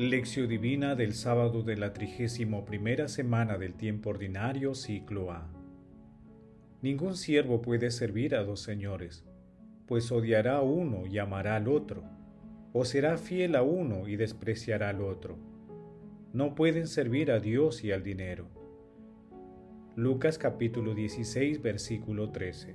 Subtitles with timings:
[0.00, 5.52] Lección Divina del sábado de la trigésimo primera semana del tiempo ordinario, ciclo A.
[6.80, 9.26] Ningún siervo puede servir a dos señores,
[9.84, 12.02] pues odiará a uno y amará al otro,
[12.72, 15.36] o será fiel a uno y despreciará al otro.
[16.32, 18.48] No pueden servir a Dios y al dinero.
[19.96, 22.74] Lucas capítulo 16, versículo 13.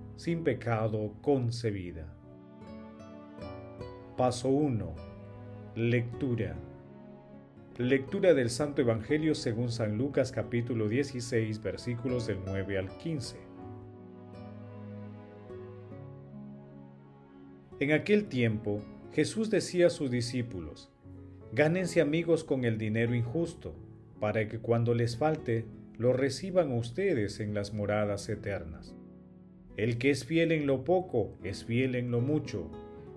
[0.21, 2.05] sin pecado concebida.
[4.15, 4.93] Paso 1.
[5.75, 6.55] Lectura.
[7.79, 13.37] Lectura del Santo Evangelio según San Lucas capítulo 16 versículos del 9 al 15.
[17.79, 18.83] En aquel tiempo
[19.13, 20.91] Jesús decía a sus discípulos,
[21.51, 23.73] Gánense amigos con el dinero injusto,
[24.19, 25.65] para que cuando les falte,
[25.97, 28.95] lo reciban ustedes en las moradas eternas.
[29.77, 32.69] El que es fiel en lo poco, es fiel en lo mucho.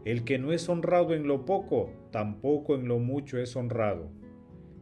[0.05, 4.08] El que no es honrado en lo poco, tampoco en lo mucho es honrado.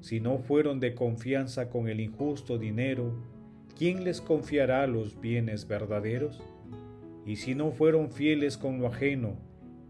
[0.01, 3.15] Si no fueron de confianza con el injusto dinero,
[3.79, 6.43] ¿quién les confiará los bienes verdaderos?
[7.25, 9.39] Y si no fueron fieles con lo ajeno,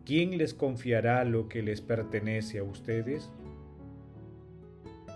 [0.04, 3.32] ¿quién les confiará lo que les pertenece a ustedes?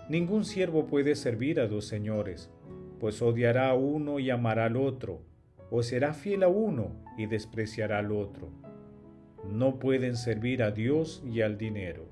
[0.09, 2.51] Ningún siervo puede servir a dos señores,
[2.99, 5.26] pues odiará a uno y amará al otro
[5.69, 8.49] o será fiel a uno y despreciará al otro.
[9.49, 12.05] No pueden servir a Dios y al dinero.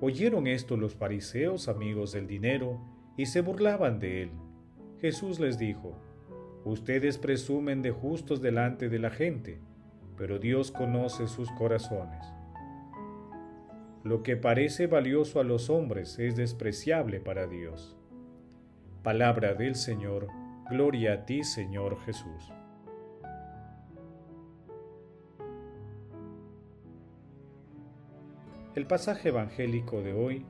[0.00, 2.80] Oyeron esto los fariseos, amigos del dinero,
[3.16, 4.30] y se burlaban de él.
[5.00, 5.96] Jesús les dijo,
[6.64, 9.58] Ustedes presumen de justos delante de la gente,
[10.16, 12.24] pero Dios conoce sus corazones.
[14.04, 17.96] Lo que parece valioso a los hombres es despreciable para Dios.
[19.02, 20.28] Palabra del Señor
[20.70, 22.52] Gloria a ti, Señor Jesús.
[28.74, 30.46] El pasaje evangélico de hoy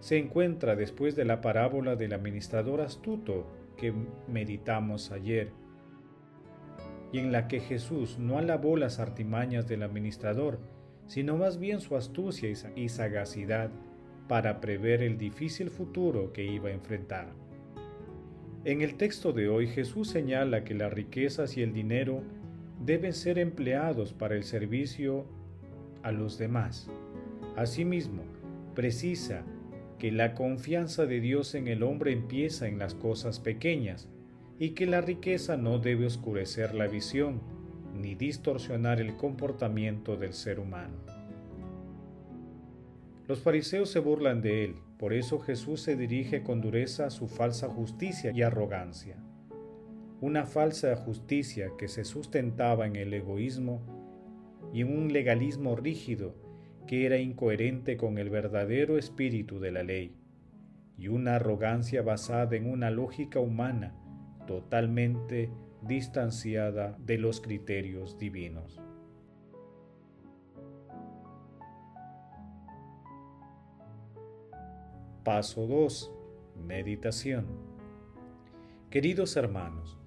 [0.00, 3.46] se encuentra después de la parábola del administrador astuto
[3.78, 3.94] que
[4.28, 5.52] meditamos ayer,
[7.12, 10.58] y en la que Jesús no alabó las artimañas del administrador,
[11.06, 13.70] sino más bien su astucia y sagacidad
[14.28, 17.45] para prever el difícil futuro que iba a enfrentar.
[18.66, 22.24] En el texto de hoy Jesús señala que las riquezas y el dinero
[22.84, 25.24] deben ser empleados para el servicio
[26.02, 26.90] a los demás.
[27.54, 28.24] Asimismo,
[28.74, 29.44] precisa
[30.00, 34.08] que la confianza de Dios en el hombre empieza en las cosas pequeñas
[34.58, 37.40] y que la riqueza no debe oscurecer la visión
[37.94, 40.96] ni distorsionar el comportamiento del ser humano.
[43.28, 47.28] Los fariseos se burlan de él, por eso Jesús se dirige con dureza a su
[47.28, 49.16] falsa justicia y arrogancia.
[50.20, 53.82] Una falsa justicia que se sustentaba en el egoísmo
[54.72, 56.34] y en un legalismo rígido
[56.86, 60.16] que era incoherente con el verdadero espíritu de la ley,
[60.96, 63.94] y una arrogancia basada en una lógica humana
[64.46, 65.50] totalmente
[65.82, 68.80] distanciada de los criterios divinos.
[75.26, 76.12] Paso 2.
[76.68, 77.46] Meditación.
[78.90, 79.98] Queridos hermanos,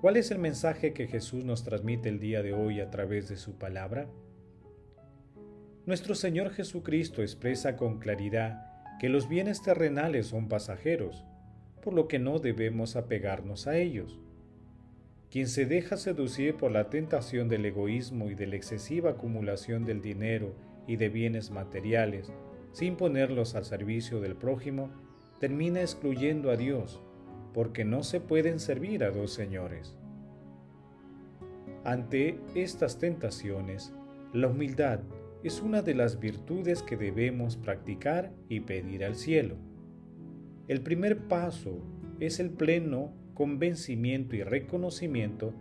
[0.00, 3.36] ¿cuál es el mensaje que Jesús nos transmite el día de hoy a través de
[3.36, 4.08] su palabra?
[5.86, 8.64] Nuestro Señor Jesucristo expresa con claridad
[9.00, 11.24] que los bienes terrenales son pasajeros,
[11.82, 14.20] por lo que no debemos apegarnos a ellos.
[15.32, 20.00] Quien se deja seducir por la tentación del egoísmo y de la excesiva acumulación del
[20.00, 20.54] dinero
[20.86, 22.32] y de bienes materiales,
[22.72, 24.90] sin ponerlos al servicio del prójimo,
[25.38, 27.00] termina excluyendo a Dios,
[27.52, 29.96] porque no se pueden servir a dos señores.
[31.84, 33.92] Ante estas tentaciones,
[34.32, 35.00] la humildad
[35.42, 39.56] es una de las virtudes que debemos practicar y pedir al cielo.
[40.68, 41.80] El primer paso
[42.20, 45.54] es el pleno convencimiento y reconocimiento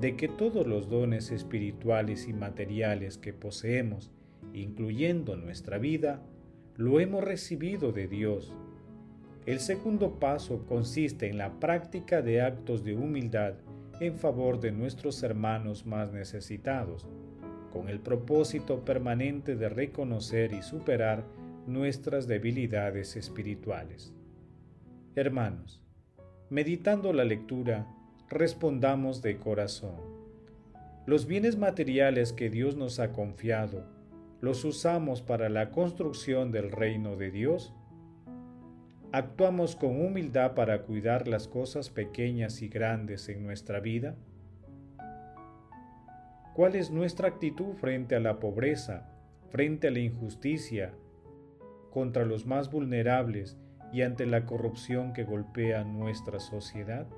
[0.00, 4.12] de que todos los dones espirituales y materiales que poseemos,
[4.54, 6.22] incluyendo nuestra vida,
[6.76, 8.52] lo hemos recibido de Dios.
[9.46, 13.54] El segundo paso consiste en la práctica de actos de humildad
[14.00, 17.08] en favor de nuestros hermanos más necesitados,
[17.72, 21.24] con el propósito permanente de reconocer y superar
[21.66, 24.12] nuestras debilidades espirituales.
[25.14, 25.82] Hermanos,
[26.50, 27.86] meditando la lectura,
[28.28, 29.96] respondamos de corazón.
[31.06, 33.95] Los bienes materiales que Dios nos ha confiado,
[34.46, 37.74] ¿los usamos para la construcción del reino de Dios?
[39.10, 44.14] ¿Actuamos con humildad para cuidar las cosas pequeñas y grandes en nuestra vida?
[46.54, 49.10] ¿Cuál es nuestra actitud frente a la pobreza,
[49.50, 50.94] frente a la injusticia,
[51.90, 53.58] contra los más vulnerables
[53.92, 57.08] y ante la corrupción que golpea nuestra sociedad?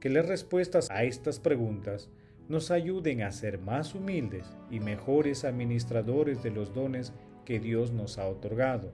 [0.00, 2.08] Que las respuestas a estas preguntas
[2.48, 7.12] nos ayuden a ser más humildes y mejores administradores de los dones
[7.44, 8.92] que Dios nos ha otorgado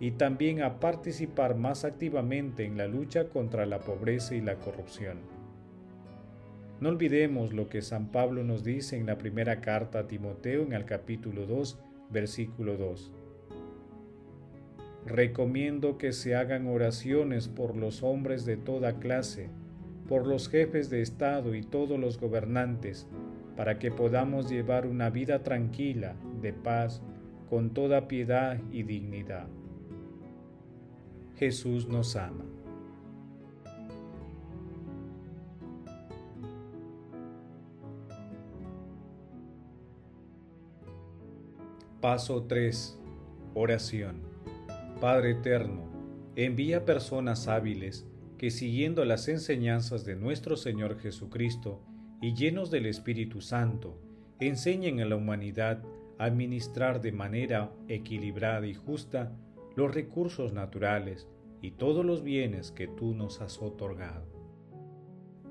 [0.00, 5.18] y también a participar más activamente en la lucha contra la pobreza y la corrupción.
[6.80, 10.72] No olvidemos lo que San Pablo nos dice en la primera carta a Timoteo en
[10.72, 11.76] el capítulo 2,
[12.10, 13.12] versículo 2.
[15.04, 19.48] Recomiendo que se hagan oraciones por los hombres de toda clase,
[20.08, 23.06] por los jefes de Estado y todos los gobernantes,
[23.56, 27.02] para que podamos llevar una vida tranquila, de paz,
[27.50, 29.48] con toda piedad y dignidad.
[31.36, 32.44] Jesús nos ama.
[42.00, 42.98] Paso 3.
[43.54, 44.22] Oración.
[45.00, 45.82] Padre Eterno,
[46.36, 48.06] envía personas hábiles
[48.38, 51.82] que siguiendo las enseñanzas de nuestro Señor Jesucristo
[52.22, 54.00] y llenos del Espíritu Santo,
[54.38, 55.82] enseñen a la humanidad
[56.18, 59.32] a administrar de manera equilibrada y justa
[59.76, 61.28] los recursos naturales
[61.60, 64.26] y todos los bienes que tú nos has otorgado.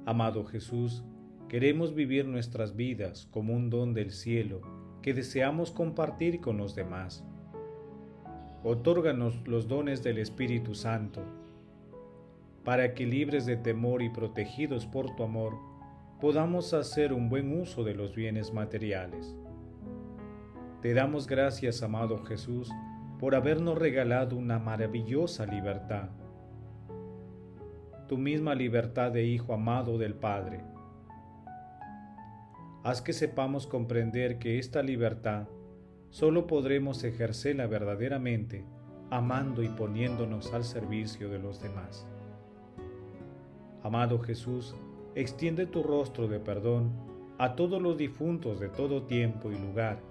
[0.05, 1.03] Amado Jesús,
[1.49, 4.61] queremos vivir nuestras vidas como un don del cielo
[5.01, 7.25] que deseamos compartir con los demás.
[8.63, 11.23] Otórganos los dones del Espíritu Santo,
[12.67, 15.57] para que libres de temor y protegidos por tu amor,
[16.19, 19.33] podamos hacer un buen uso de los bienes materiales.
[20.81, 22.69] Te damos gracias, amado Jesús,
[23.21, 26.09] por habernos regalado una maravillosa libertad,
[28.09, 30.59] tu misma libertad de Hijo amado del Padre.
[32.83, 35.47] Haz que sepamos comprender que esta libertad
[36.09, 38.65] solo podremos ejercerla verdaderamente
[39.09, 42.05] amando y poniéndonos al servicio de los demás.
[43.83, 44.75] Amado Jesús,
[45.15, 46.91] extiende tu rostro de perdón
[47.37, 50.01] a todos los difuntos de todo tiempo y lugar,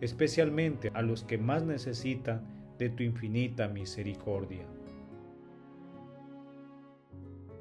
[0.00, 2.46] especialmente a los que más necesitan
[2.78, 4.66] de tu infinita misericordia.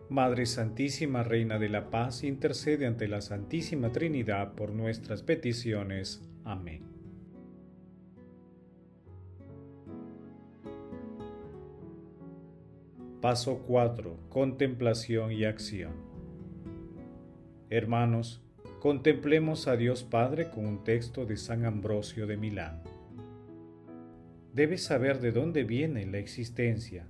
[0.10, 6.28] Madre Santísima, Reina de la Paz, intercede ante la Santísima Trinidad por nuestras peticiones.
[6.44, 6.89] Amén.
[13.22, 14.18] Paso 4.
[14.30, 15.92] Contemplación y acción.
[17.70, 18.42] Hermanos,
[18.80, 22.82] Contemplemos a Dios Padre con un texto de San Ambrosio de Milán.
[24.54, 27.06] Debes saber de dónde viene la existencia,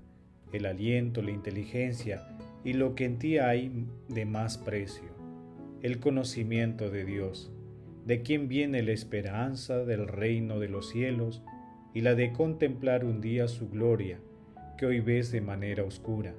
[0.51, 2.27] el aliento, la inteligencia
[2.63, 5.09] y lo que en ti hay de más precio,
[5.83, 7.51] el conocimiento de Dios,
[8.07, 11.43] de quien viene la esperanza del reino de los cielos
[11.93, 14.19] y la de contemplar un día su gloria,
[14.79, 16.33] que hoy ves de manera oscura,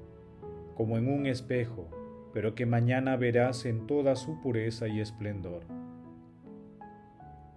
[0.74, 2.00] como en un espejo
[2.32, 5.64] pero que mañana verás en toda su pureza y esplendor.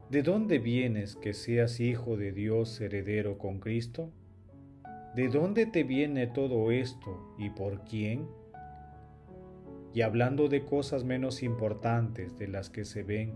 [0.09, 4.11] ¿De dónde vienes que seas hijo de Dios heredero con Cristo?
[5.15, 8.27] ¿De dónde te viene todo esto y por quién?
[9.93, 13.33] Y hablando de cosas menos importantes de las que se ven,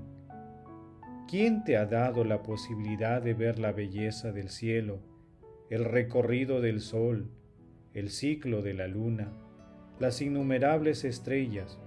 [1.27, 4.99] ¿quién te ha dado la posibilidad de ver la belleza del cielo,
[5.69, 7.29] el recorrido del sol,
[7.93, 9.31] el ciclo de la luna,
[9.99, 11.79] las innumerables estrellas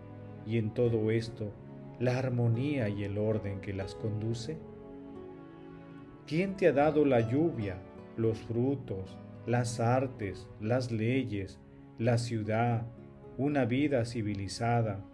[0.46, 1.52] y en todo esto
[2.00, 4.58] la armonía y el orden que las conduce?
[6.26, 7.76] ¿Quién te ha dado la lluvia,
[8.16, 11.60] los frutos, las artes, las leyes,
[11.98, 12.86] la ciudad,
[13.36, 15.04] una vida civilizada,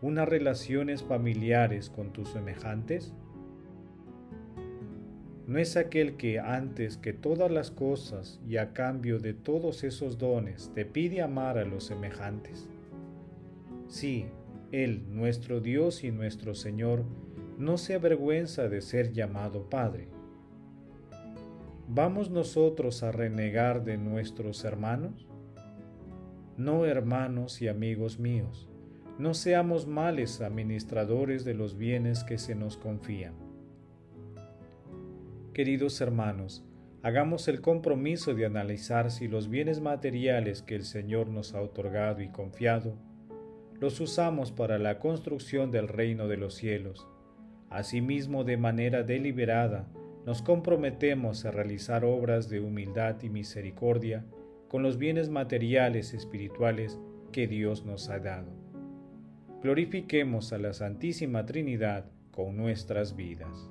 [0.00, 3.12] unas relaciones familiares con tus semejantes?
[5.46, 10.18] ¿No es aquel que antes que todas las cosas y a cambio de todos esos
[10.18, 12.68] dones te pide amar a los semejantes?
[13.86, 14.26] Sí,
[14.72, 17.04] Él, nuestro Dios y nuestro Señor,
[17.58, 20.08] no se avergüenza de ser llamado Padre.
[21.88, 25.28] ¿Vamos nosotros a renegar de nuestros hermanos?
[26.56, 28.68] No, hermanos y amigos míos,
[29.20, 33.45] no seamos males administradores de los bienes que se nos confían.
[35.56, 36.62] Queridos hermanos,
[37.02, 42.20] hagamos el compromiso de analizar si los bienes materiales que el Señor nos ha otorgado
[42.20, 42.94] y confiado
[43.80, 47.08] los usamos para la construcción del reino de los cielos.
[47.70, 49.88] Asimismo, de manera deliberada,
[50.26, 54.26] nos comprometemos a realizar obras de humildad y misericordia
[54.68, 56.98] con los bienes materiales espirituales
[57.32, 58.52] que Dios nos ha dado.
[59.62, 63.70] Glorifiquemos a la Santísima Trinidad con nuestras vidas.